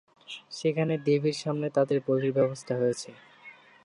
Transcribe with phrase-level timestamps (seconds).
[0.51, 3.09] সেখানে দেবীর সামনে তাদের বলির ব্যবস্থা হয়েছে।